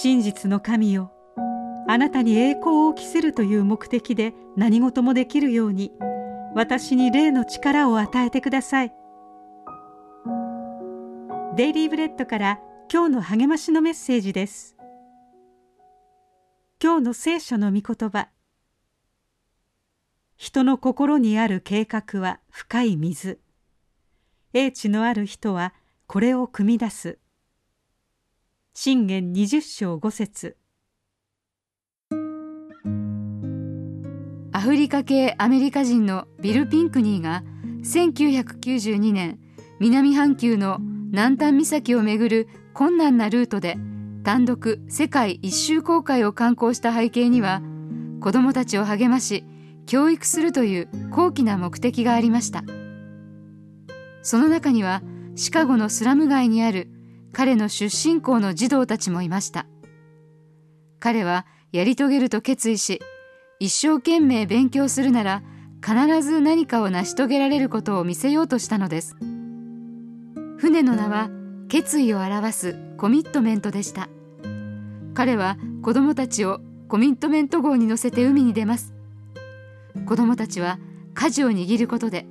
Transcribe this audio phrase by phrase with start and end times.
[0.00, 1.10] 真実の神よ。
[1.88, 5.90] あなたに栄光を期するという目的で何事もできるように
[6.54, 8.92] 私に霊の力を与えてください。
[11.56, 12.60] デイリーブレッドから
[12.92, 14.76] 今日の励ましのメッセージです。
[16.80, 18.28] 今日の聖書の御言葉。
[20.36, 23.40] 人の心にある計画は深い水。
[24.52, 25.74] 英知のある人は
[26.06, 27.18] これを汲み出す。
[28.80, 30.54] 信玄二十章五節。
[34.52, 37.42] アフリカ系アメリカ人のビル・ピンクニーが
[37.82, 39.40] 1992年
[39.80, 40.78] 南半球の
[41.10, 43.76] 南端岬をめぐる困難なルートで
[44.22, 47.60] 単独世界一周航海を観光した背景には
[48.20, 49.44] 子どもたちを励まし
[49.86, 52.62] 教育するという高貴な目的がありました。
[54.22, 55.02] その中には
[55.34, 56.92] シカゴのスラム街にある
[57.32, 59.66] 彼の出身校の児童たちもいました。
[61.00, 63.00] 彼はやり遂げると決意し
[63.60, 65.42] 一生懸命勉強するなら
[65.84, 69.16] 必ず何かを成し遂げられることを見せようとしたのです。
[70.58, 71.30] 船の名は
[71.68, 74.08] 決意を表すコミットメントでした。
[75.14, 78.94] 彼は子供たちをコミットメント号に乗せて海に出ます。
[80.06, 80.78] 子供たちは
[81.14, 82.26] 舵を握ることで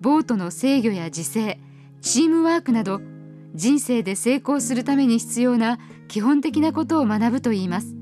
[0.00, 1.58] ボートの制御や自制
[2.00, 3.00] チームワークなど
[3.56, 7.94] 人生で成功するために必要な基本的なことを学ぶといいます。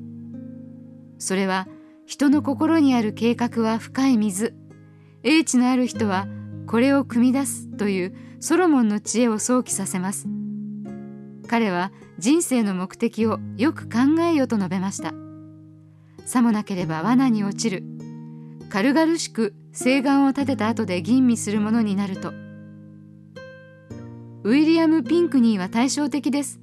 [1.18, 1.68] それは
[2.06, 4.54] 人の心にある計画は深い水。
[5.22, 6.26] 英知のある人は
[6.66, 10.26] これを汲み出すというソロモンの知恵を想起させます。
[11.46, 15.14] 彼は人生の目的をよく考えよと述べました。
[16.26, 17.84] さもなければ罠に落ちる。
[18.70, 22.32] 軽々しく誓願を立てた後で吟味するものになると
[24.44, 26.60] ウィリアム・ピンクニーは対照的です。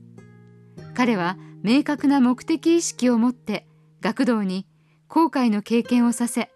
[0.94, 3.66] 彼は明確な目的意識を持って
[4.02, 4.68] 学童に
[5.08, 6.52] 後悔の経験をさせ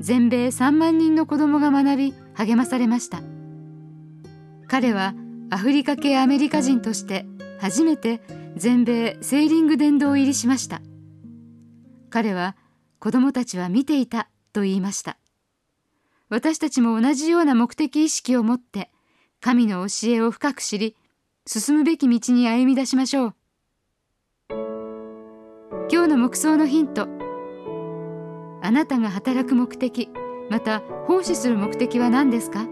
[0.00, 3.22] 全米3万人の子供が学び励まされました。
[4.66, 5.14] 彼は
[5.50, 7.24] アフリカ系アメリカ人として
[7.60, 8.20] 初めて
[8.56, 10.82] 全米セーリング殿堂入りしました。
[12.10, 12.56] 彼は
[12.98, 15.18] 子供たちは見ていたと言いました。
[16.30, 18.90] 私たちも同じような目的意識を持って
[19.40, 20.96] 神の教えを深く知り
[21.46, 23.34] 進むべき道に歩み出しましょう。
[25.90, 27.08] 今日の目想のヒント。
[28.62, 30.10] あなたが働く目的
[30.50, 32.66] また奉仕する目的は何ですか？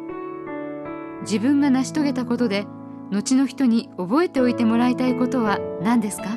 [1.22, 2.66] 自分が成し遂げたことで
[3.10, 6.36] 後の人に覚えておいてもらいたいことは何ですか？